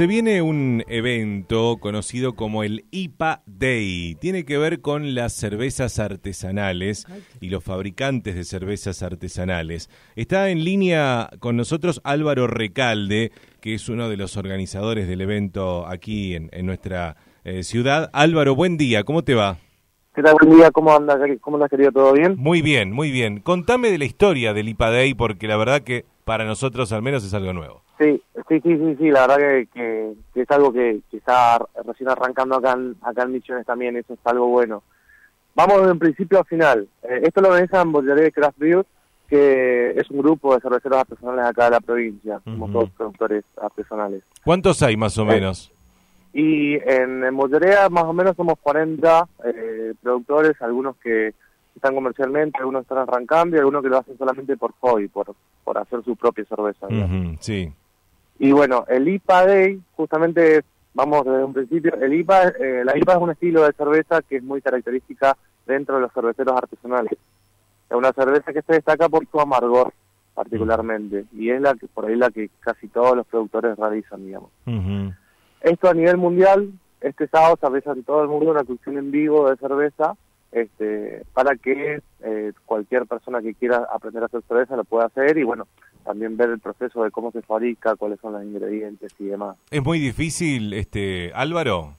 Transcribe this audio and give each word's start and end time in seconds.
Se 0.00 0.06
viene 0.06 0.40
un 0.40 0.82
evento 0.88 1.76
conocido 1.78 2.34
como 2.34 2.64
el 2.64 2.86
IPA 2.90 3.42
Day. 3.44 4.16
Tiene 4.18 4.46
que 4.46 4.56
ver 4.56 4.80
con 4.80 5.14
las 5.14 5.34
cervezas 5.34 5.98
artesanales 5.98 7.06
y 7.38 7.50
los 7.50 7.62
fabricantes 7.62 8.34
de 8.34 8.44
cervezas 8.44 9.02
artesanales. 9.02 9.90
Está 10.16 10.48
en 10.48 10.64
línea 10.64 11.28
con 11.38 11.58
nosotros 11.58 12.00
Álvaro 12.02 12.46
Recalde, 12.46 13.30
que 13.60 13.74
es 13.74 13.90
uno 13.90 14.08
de 14.08 14.16
los 14.16 14.38
organizadores 14.38 15.06
del 15.06 15.20
evento 15.20 15.86
aquí 15.86 16.34
en, 16.34 16.48
nuestra 16.64 17.16
eh, 17.44 17.62
ciudad. 17.62 18.08
Álvaro, 18.14 18.54
buen 18.54 18.78
día, 18.78 19.04
¿cómo 19.04 19.22
te 19.22 19.34
va? 19.34 19.58
¿Qué 20.14 20.22
tal? 20.22 20.34
Buen 20.40 20.56
día, 20.56 20.70
¿cómo 20.70 20.96
andas? 20.96 21.18
¿Cómo 21.42 21.58
andas, 21.58 21.68
querido? 21.68 21.92
¿Todo 21.92 22.14
bien? 22.14 22.36
Muy 22.38 22.62
bien, 22.62 22.90
muy 22.90 23.10
bien. 23.10 23.40
Contame 23.40 23.90
de 23.90 23.98
la 23.98 24.06
historia 24.06 24.54
del 24.54 24.70
IPA 24.70 24.90
Day, 24.92 25.12
porque 25.12 25.46
la 25.46 25.58
verdad 25.58 25.82
que 25.82 26.06
para 26.24 26.46
nosotros 26.46 26.90
al 26.92 27.02
menos 27.02 27.22
es 27.22 27.34
algo 27.34 27.52
nuevo. 27.52 27.82
Sí, 27.98 28.22
sí, 28.50 28.60
sí, 28.60 28.76
sí, 28.76 28.96
sí 28.98 29.10
la 29.10 29.26
verdad 29.26 29.36
que, 29.72 30.14
que, 30.34 30.42
es 30.42 30.50
algo 30.50 30.72
que, 30.72 31.00
está 31.12 31.58
recién 31.86 32.08
arrancando 32.08 32.56
acá 32.56 32.72
en, 32.72 32.96
acá 33.00 33.22
en 33.22 33.32
Misiones 33.32 33.64
también, 33.64 33.96
eso 33.96 34.14
es 34.14 34.18
algo 34.24 34.48
bueno. 34.48 34.82
Vamos 35.54 35.84
de 35.84 35.92
un 35.92 35.98
principio 35.98 36.40
a 36.40 36.44
final. 36.44 36.88
Eh, 37.02 37.20
esto 37.22 37.40
lo 37.40 37.48
organizan 37.48 37.92
de 37.92 38.32
Craft 38.32 38.58
Beer, 38.58 38.86
que 39.28 39.92
es 39.92 40.10
un 40.10 40.18
grupo 40.18 40.54
de 40.54 40.60
cerveceros 40.60 40.98
artesanales 40.98 41.44
acá 41.44 41.66
de 41.66 41.70
la 41.70 41.80
provincia, 41.80 42.40
somos 42.44 42.72
todos 42.72 42.90
productores 42.90 43.44
artesanales. 43.60 44.22
¿Cuántos 44.44 44.82
hay 44.82 44.96
más 44.96 45.16
o 45.18 45.22
eh, 45.22 45.26
menos? 45.26 45.72
y 46.32 46.74
en, 46.74 47.24
en 47.24 47.34
más 47.34 48.04
o 48.04 48.12
menos 48.12 48.36
somos 48.36 48.54
40 48.60 49.28
eh, 49.44 49.94
productores, 50.02 50.60
algunos 50.60 50.96
que 50.96 51.34
están 51.74 51.94
comercialmente, 51.94 52.58
algunos 52.58 52.82
están 52.82 52.98
arrancando 52.98 53.56
y 53.56 53.58
algunos 53.60 53.82
que 53.82 53.88
lo 53.88 53.98
hacen 53.98 54.18
solamente 54.18 54.56
por 54.56 54.72
hobby, 54.80 55.08
por, 55.08 55.34
por 55.62 55.78
hacer 55.78 56.02
su 56.04 56.16
propia 56.16 56.44
cerveza. 56.44 56.88
sí. 57.38 57.72
Y 58.40 58.52
bueno, 58.52 58.86
el 58.88 59.06
IPA 59.06 59.46
Day, 59.46 59.82
justamente, 59.94 60.62
vamos 60.94 61.26
desde 61.26 61.44
un 61.44 61.52
principio, 61.52 61.94
el 62.00 62.14
IPA, 62.14 62.48
eh, 62.48 62.82
la 62.86 62.96
IPA 62.96 63.12
es 63.12 63.18
un 63.18 63.30
estilo 63.32 63.62
de 63.64 63.74
cerveza 63.74 64.22
que 64.22 64.36
es 64.36 64.42
muy 64.42 64.62
característica 64.62 65.36
dentro 65.66 65.96
de 65.96 66.00
los 66.00 66.12
cerveceros 66.14 66.56
artesanales. 66.56 67.18
Es 67.90 67.94
una 67.94 68.12
cerveza 68.12 68.50
que 68.54 68.62
se 68.62 68.72
destaca 68.72 69.10
por 69.10 69.26
su 69.26 69.38
amargor, 69.38 69.92
particularmente, 70.34 71.26
y 71.34 71.50
es 71.50 71.60
la 71.60 71.74
que 71.74 71.86
por 71.86 72.06
ahí 72.06 72.16
la 72.16 72.30
que 72.30 72.48
casi 72.60 72.88
todos 72.88 73.14
los 73.14 73.26
productores 73.26 73.76
realizan, 73.76 74.24
digamos. 74.24 74.50
Esto 75.60 75.90
a 75.90 75.94
nivel 75.94 76.16
mundial, 76.16 76.72
este 77.02 77.28
sábado 77.28 77.58
se 77.60 77.68
realiza 77.68 77.92
en 77.92 78.04
todo 78.04 78.22
el 78.22 78.28
mundo 78.28 78.52
una 78.52 78.64
cuestión 78.64 78.96
en 78.96 79.10
vivo 79.10 79.50
de 79.50 79.56
cerveza, 79.58 80.16
este, 80.52 81.24
para 81.32 81.56
que 81.56 82.00
eh, 82.22 82.52
cualquier 82.66 83.06
persona 83.06 83.40
que 83.40 83.54
quiera 83.54 83.86
aprender 83.92 84.22
a 84.22 84.26
hacer 84.26 84.42
cerveza 84.48 84.76
lo 84.76 84.84
pueda 84.84 85.06
hacer 85.06 85.38
y 85.38 85.44
bueno, 85.44 85.66
también 86.04 86.36
ver 86.36 86.50
el 86.50 86.58
proceso 86.58 87.04
de 87.04 87.10
cómo 87.10 87.30
se 87.30 87.42
fabrica, 87.42 87.96
cuáles 87.96 88.20
son 88.20 88.32
los 88.32 88.42
ingredientes 88.42 89.12
y 89.18 89.26
demás. 89.26 89.56
¿Es 89.70 89.82
muy 89.82 89.98
difícil, 89.98 90.72
este 90.72 91.32
Álvaro? 91.34 91.94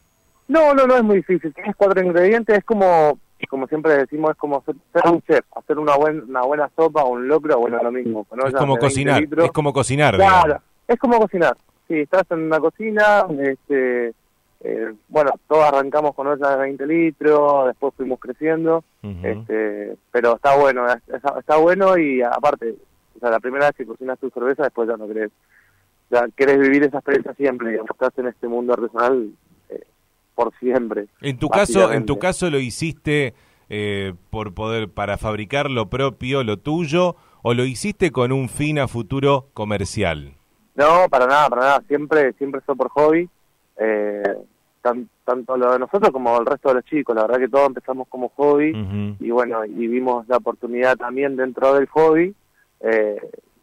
No, 0.47 0.73
no, 0.73 0.85
no 0.85 0.97
es 0.97 1.03
muy 1.03 1.17
difícil. 1.17 1.53
Tienes 1.53 1.75
cuatro 1.77 2.03
ingredientes, 2.03 2.57
es 2.57 2.63
como, 2.65 3.17
como 3.49 3.67
siempre 3.67 3.93
decimos, 3.97 4.31
es 4.31 4.37
como 4.37 4.63
ser, 4.63 4.75
un 5.09 5.21
chef, 5.21 5.45
hacer 5.55 5.79
una, 5.79 5.95
buena 5.95 6.23
una 6.23 6.41
buena 6.41 6.69
sopa 6.75 7.03
o 7.03 7.11
un 7.11 7.27
locro, 7.27 7.57
bueno, 7.57 7.81
lo 7.81 7.91
mismo. 7.91 8.27
Es 8.45 8.53
como 8.53 8.77
cocinar, 8.77 9.23
es 9.23 9.51
como 9.51 9.71
cocinar. 9.71 10.15
Claro, 10.15 10.61
es 10.87 10.99
como 10.99 11.19
cocinar. 11.19 11.55
Sí, 11.87 11.99
estás 11.99 12.23
en 12.31 12.43
una 12.43 12.59
cocina, 12.59 13.25
este, 13.39 14.13
eh, 14.63 14.93
bueno, 15.07 15.31
todos 15.47 15.63
arrancamos 15.65 16.13
con 16.13 16.27
ollas 16.27 16.49
de 16.49 16.57
20 16.57 16.85
litros, 16.87 17.67
después 17.67 17.93
fuimos 17.95 18.19
creciendo, 18.19 18.83
este, 19.23 19.95
pero 20.11 20.35
está 20.35 20.55
bueno, 20.55 20.85
está 21.37 21.57
bueno 21.57 21.97
y 21.97 22.21
aparte 22.21 22.75
o 23.15 23.19
sea, 23.19 23.31
la 23.31 23.39
primera 23.39 23.67
vez 23.67 23.75
que 23.75 23.85
cocinas 23.85 24.19
tu 24.19 24.29
cerveza, 24.29 24.63
después 24.63 24.87
ya 24.87 24.97
no 24.97 25.07
querés, 25.07 25.31
ya 26.09 26.27
querés 26.35 26.59
vivir 26.59 26.83
esa 26.83 26.97
experiencia 26.97 27.33
siempre, 27.35 27.69
digamos, 27.69 27.89
estás 27.91 28.17
en 28.17 28.27
este 28.27 28.47
mundo 28.47 28.73
artesanal 28.73 29.31
eh, 29.69 29.83
por 30.35 30.53
siempre. 30.59 31.07
En 31.21 31.37
tu 31.37 31.49
caso, 31.49 31.91
en 31.91 32.05
tu 32.05 32.19
caso 32.19 32.49
lo 32.49 32.59
hiciste 32.59 33.33
eh, 33.69 34.13
por 34.29 34.53
poder, 34.53 34.89
para 34.89 35.17
fabricar 35.17 35.71
lo 35.71 35.89
propio, 35.89 36.43
lo 36.43 36.57
tuyo, 36.57 37.15
o 37.41 37.53
lo 37.53 37.65
hiciste 37.65 38.11
con 38.11 38.31
un 38.31 38.49
fin 38.49 38.79
a 38.79 38.87
futuro 38.87 39.47
comercial? 39.53 40.33
No, 40.75 41.07
para 41.09 41.25
nada, 41.25 41.49
para 41.49 41.61
nada, 41.61 41.83
siempre, 41.87 42.33
siempre 42.33 42.61
fue 42.61 42.75
por 42.75 42.89
hobby, 42.89 43.29
eh, 43.77 44.23
tanto 45.23 45.57
lo 45.57 45.73
de 45.73 45.79
nosotros 45.79 46.11
como 46.11 46.39
el 46.39 46.45
resto 46.45 46.69
de 46.69 46.75
los 46.75 46.85
chicos, 46.85 47.15
la 47.15 47.23
verdad 47.23 47.39
que 47.39 47.49
todos 47.49 47.67
empezamos 47.67 48.07
como 48.07 48.29
hobby 48.29 49.15
y 49.19 49.31
bueno, 49.31 49.65
y 49.65 49.87
vimos 49.87 50.27
la 50.27 50.37
oportunidad 50.37 50.97
también 50.97 51.35
dentro 51.35 51.73
del 51.73 51.87
hobby 51.87 52.33
eh, 52.81 53.19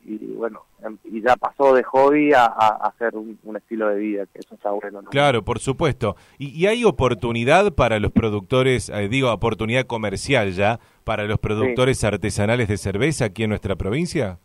y 0.09 0.33
bueno, 0.35 0.63
em, 0.83 0.97
y 1.05 1.21
ya 1.21 1.37
pasó 1.37 1.75
de 1.75 1.83
hobby 1.83 2.33
a, 2.33 2.47
hacer 2.47 3.15
un, 3.15 3.39
estilo 3.57 3.89
de 3.89 3.97
vida, 3.97 4.25
que 4.33 4.39
eso 4.39 4.55
está 4.55 4.71
bueno. 4.71 5.03
Claro, 5.11 5.43
por 5.45 5.59
supuesto. 5.59 6.17
¿Y, 6.39 6.67
hay 6.67 6.85
oportunidad 6.85 7.75
para 7.75 7.99
los 7.99 8.13
productores, 8.13 8.89
eh, 8.89 9.09
digo, 9.09 9.31
oportunidad 9.31 9.87
comercial 9.87 10.53
ya, 10.53 10.81
para 11.05 11.25
los 11.25 11.39
productores 11.39 12.03
artesanales 12.05 12.69
de 12.69 12.79
cerveza 12.79 13.27
aquí 13.27 13.43
en 13.43 13.51
nuestra 13.51 13.77
provincia? 13.77 14.39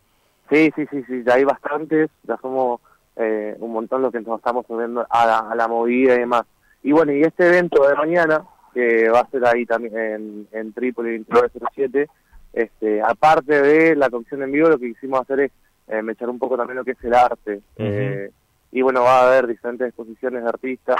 Sí, 0.50 0.70
sí, 0.76 0.84
sí, 0.90 1.02
sí, 1.06 1.22
ya 1.26 1.34
hay 1.34 1.44
bastantes, 1.44 2.10
ya 2.24 2.36
somos 2.36 2.80
eh, 3.16 3.56
un 3.60 3.72
montón 3.72 4.02
los 4.02 4.12
que 4.12 4.20
nos 4.20 4.38
estamos 4.38 4.66
subiendo 4.66 5.06
a 5.08 5.54
la, 5.54 5.68
movida 5.68 6.14
y 6.14 6.18
demás. 6.18 6.44
Y 6.84 6.92
bueno, 6.92 7.12
y 7.12 7.22
este 7.22 7.48
evento 7.48 7.88
de 7.88 7.94
mañana, 7.94 8.44
que 8.72 9.08
va 9.08 9.20
a 9.20 9.30
ser 9.30 9.44
ahí 9.46 9.64
también 9.66 9.98
en, 9.98 10.48
en 10.52 10.72
Trípoli 10.72 11.18
2907, 11.18 12.08
este, 12.52 13.02
aparte 13.02 13.60
de 13.62 13.96
la 13.96 14.10
cocción 14.10 14.42
en 14.42 14.52
vivo, 14.52 14.68
lo 14.68 14.78
que 14.78 14.92
quisimos 14.92 15.22
hacer 15.22 15.40
es 15.40 15.52
eh, 15.88 16.02
echar 16.08 16.28
un 16.28 16.38
poco 16.38 16.56
también 16.56 16.76
lo 16.76 16.84
que 16.84 16.92
es 16.92 17.02
el 17.02 17.14
arte. 17.14 17.62
eh, 17.76 18.30
y 18.70 18.82
bueno, 18.82 19.02
va 19.02 19.20
a 19.20 19.26
haber 19.28 19.46
diferentes 19.46 19.86
exposiciones 19.88 20.42
de 20.42 20.48
artistas, 20.48 20.96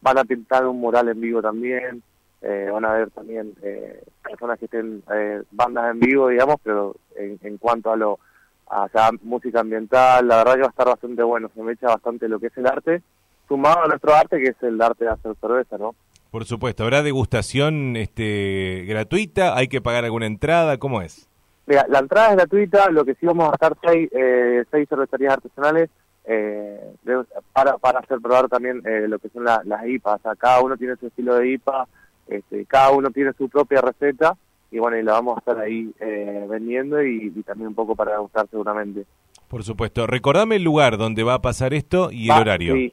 van 0.00 0.18
a 0.18 0.24
pintar 0.24 0.64
un 0.66 0.80
mural 0.80 1.08
en 1.08 1.20
vivo 1.20 1.42
también, 1.42 2.02
eh, 2.40 2.68
van 2.72 2.84
a 2.84 2.92
haber 2.92 3.10
también 3.10 3.54
eh, 3.62 4.02
personas 4.22 4.58
que 4.58 4.66
estén, 4.66 5.02
eh, 5.12 5.42
bandas 5.50 5.90
en 5.90 6.00
vivo, 6.00 6.28
digamos, 6.28 6.56
pero 6.62 6.94
en, 7.16 7.38
en 7.42 7.58
cuanto 7.58 7.90
a 7.92 7.96
lo 7.96 8.18
a 8.70 9.10
música 9.22 9.60
ambiental, 9.60 10.28
la 10.28 10.38
verdad 10.38 10.54
que 10.54 10.60
va 10.60 10.66
a 10.66 10.70
estar 10.70 10.86
bastante 10.86 11.22
bueno, 11.22 11.50
se 11.54 11.62
me 11.62 11.72
echa 11.72 11.88
bastante 11.88 12.28
lo 12.28 12.38
que 12.38 12.48
es 12.48 12.56
el 12.56 12.66
arte, 12.66 13.02
sumado 13.48 13.84
a 13.84 13.88
nuestro 13.88 14.14
arte, 14.14 14.38
que 14.38 14.50
es 14.50 14.62
el 14.62 14.80
arte 14.80 15.04
de 15.04 15.10
hacer 15.10 15.34
cerveza, 15.40 15.78
¿no? 15.78 15.94
Por 16.30 16.44
supuesto, 16.44 16.84
¿habrá 16.84 17.02
degustación 17.02 17.96
este, 17.96 18.84
gratuita? 18.86 19.56
¿Hay 19.56 19.68
que 19.68 19.80
pagar 19.80 20.04
alguna 20.04 20.26
entrada? 20.26 20.78
¿Cómo 20.78 21.00
es? 21.00 21.28
Mira, 21.66 21.86
la 21.88 22.00
entrada 22.00 22.30
es 22.30 22.36
gratuita, 22.36 22.90
lo 22.90 23.04
que 23.04 23.14
sí 23.14 23.26
vamos 23.26 23.48
a 23.48 23.54
estar 23.54 23.76
seis, 23.82 24.08
eh, 24.12 24.64
seis 24.70 24.88
cervecerías 24.88 25.34
artesanales 25.34 25.90
eh, 26.24 26.94
para, 27.52 27.78
para 27.78 28.00
hacer 28.00 28.20
probar 28.20 28.48
también 28.48 28.82
eh, 28.84 29.06
lo 29.08 29.18
que 29.18 29.30
son 29.30 29.44
las 29.44 29.86
IPA. 29.86 30.14
O 30.16 30.36
cada 30.36 30.60
uno 30.60 30.76
tiene 30.76 30.96
su 30.96 31.06
estilo 31.06 31.36
de 31.36 31.48
IPA, 31.48 31.88
este, 32.28 32.66
cada 32.66 32.90
uno 32.90 33.10
tiene 33.10 33.32
su 33.32 33.48
propia 33.48 33.80
receta 33.80 34.36
y 34.70 34.78
bueno, 34.78 34.98
y 34.98 35.02
la 35.02 35.12
vamos 35.12 35.36
a 35.36 35.40
estar 35.40 35.58
ahí 35.58 35.90
eh, 35.98 36.46
vendiendo 36.48 37.02
y, 37.02 37.30
también 37.46 37.68
un 37.68 37.74
poco 37.74 37.96
para 37.96 38.12
degustar 38.12 38.46
seguramente. 38.50 39.06
Por 39.48 39.64
supuesto. 39.64 40.06
Recordame 40.06 40.56
el 40.56 40.62
lugar 40.62 40.98
donde 40.98 41.22
va 41.22 41.34
a 41.34 41.42
pasar 41.42 41.72
esto 41.72 42.10
y 42.12 42.30
el 42.30 42.38
horario. 42.38 42.74
Sí. 42.74 42.92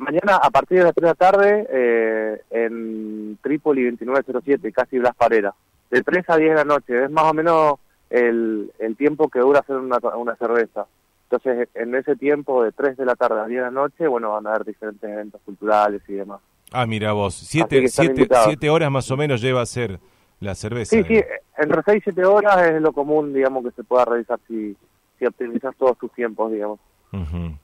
Mañana 0.00 0.36
a 0.36 0.50
partir 0.50 0.78
de 0.78 0.84
las 0.84 0.94
3 0.94 1.02
de 1.02 1.08
la 1.08 1.14
tarde 1.14 1.66
eh, 1.70 2.40
en 2.50 3.38
Trípoli 3.42 3.84
2907, 3.84 4.72
casi 4.72 4.98
Blas 4.98 5.14
Parera. 5.14 5.54
De 5.90 6.02
3 6.02 6.24
a 6.28 6.36
10 6.36 6.50
de 6.50 6.56
la 6.56 6.64
noche, 6.64 7.04
es 7.04 7.10
más 7.10 7.24
o 7.24 7.34
menos 7.34 7.74
el, 8.08 8.72
el 8.78 8.96
tiempo 8.96 9.28
que 9.28 9.40
dura 9.40 9.60
hacer 9.60 9.76
una, 9.76 9.98
una 10.16 10.36
cerveza. 10.36 10.86
Entonces, 11.30 11.68
en 11.74 11.94
ese 11.94 12.16
tiempo 12.16 12.64
de 12.64 12.72
3 12.72 12.96
de 12.96 13.04
la 13.04 13.14
tarde 13.14 13.40
a 13.40 13.46
10 13.46 13.58
de 13.58 13.64
la 13.66 13.70
noche, 13.70 14.06
bueno, 14.06 14.32
van 14.32 14.46
a 14.46 14.54
haber 14.54 14.64
diferentes 14.64 15.08
eventos 15.08 15.40
culturales 15.44 16.00
y 16.08 16.14
demás. 16.14 16.40
Ah, 16.72 16.86
mira 16.86 17.12
vos, 17.12 17.34
7 17.34 17.86
siete, 17.88 18.26
siete, 18.44 18.70
horas 18.70 18.90
más 18.90 19.10
o 19.10 19.18
menos 19.18 19.42
lleva 19.42 19.60
a 19.60 19.66
ser 19.66 20.00
la 20.40 20.54
cerveza. 20.54 20.96
Sí, 20.96 21.04
sí, 21.04 21.20
entre 21.58 21.82
6 21.82 21.98
y 21.98 22.04
7 22.04 22.24
horas 22.24 22.70
es 22.70 22.80
lo 22.80 22.92
común, 22.92 23.34
digamos, 23.34 23.64
que 23.64 23.70
se 23.72 23.84
pueda 23.84 24.06
realizar 24.06 24.40
si, 24.48 24.74
si 25.18 25.26
optimizas 25.26 25.76
todos 25.76 25.98
sus 26.00 26.10
tiempos, 26.12 26.50
digamos. 26.50 26.80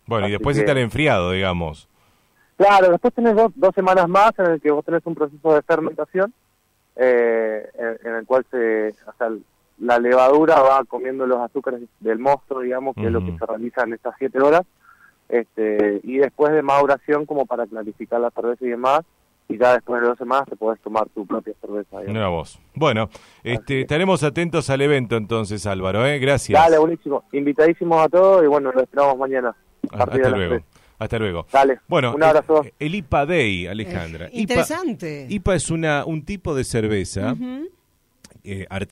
Bueno, 0.04 0.28
y 0.28 0.32
después 0.32 0.58
estar 0.58 0.76
enfriado, 0.76 1.30
digamos. 1.30 1.88
Claro, 2.56 2.90
después 2.90 3.12
tenés 3.12 3.36
dos, 3.36 3.52
dos 3.54 3.74
semanas 3.74 4.08
más 4.08 4.32
en 4.38 4.46
el 4.46 4.60
que 4.60 4.70
vos 4.70 4.84
tenés 4.84 5.04
un 5.04 5.14
proceso 5.14 5.54
de 5.54 5.62
fermentación, 5.62 6.32
eh, 6.96 7.68
en, 8.02 8.14
el 8.14 8.26
cual 8.26 8.46
se, 8.50 8.94
o 9.06 9.12
sea, 9.18 9.28
la 9.78 9.98
levadura 9.98 10.62
va 10.62 10.82
comiendo 10.84 11.26
los 11.26 11.38
azúcares 11.38 11.82
del 12.00 12.18
mosto, 12.18 12.60
digamos, 12.60 12.94
que 12.94 13.06
es 13.06 13.12
lo 13.12 13.20
que 13.20 13.36
se 13.38 13.44
realiza 13.44 13.82
en 13.82 13.92
estas 13.92 14.14
siete 14.18 14.40
horas, 14.40 14.62
este, 15.28 16.00
y 16.02 16.16
después 16.16 16.52
de 16.52 16.62
maduración 16.62 17.26
como 17.26 17.44
para 17.44 17.66
clarificar 17.66 18.20
la 18.20 18.30
cerveza 18.30 18.64
y 18.64 18.70
demás, 18.70 19.00
y 19.48 19.58
ya 19.58 19.74
después 19.74 20.00
de 20.00 20.08
dos 20.08 20.18
semanas 20.18 20.48
te 20.48 20.56
podés 20.56 20.80
tomar 20.80 21.08
tu 21.10 21.26
propia 21.26 21.52
cerveza. 21.60 22.00
Mira 22.06 22.28
vos. 22.28 22.58
Bueno, 22.74 23.10
este, 23.44 23.82
estaremos 23.82 24.22
atentos 24.22 24.70
al 24.70 24.80
evento 24.80 25.16
entonces, 25.16 25.66
Álvaro, 25.66 26.06
¿eh? 26.06 26.18
Gracias. 26.18 26.58
Dale, 26.58 26.78
buenísimo. 26.78 27.24
Invitadísimos 27.32 28.02
a 28.02 28.08
todos 28.08 28.42
y 28.42 28.46
bueno, 28.46 28.72
lo 28.72 28.80
esperamos 28.80 29.18
mañana. 29.18 29.54
Hasta 29.92 30.30
luego. 30.30 30.64
Hasta 30.98 31.18
luego. 31.18 31.46
Dale. 31.52 31.80
Bueno, 31.88 32.14
un 32.14 32.22
abrazo. 32.22 32.64
El, 32.78 32.94
IPA 32.94 33.26
Day, 33.26 33.66
Alejandra. 33.66 34.28
interesante. 34.32 35.26
IPA, 35.28 35.54
es 35.54 35.70
una, 35.70 36.04
un 36.04 36.24
tipo 36.24 36.54
de 36.54 36.64
cerveza 36.64 37.36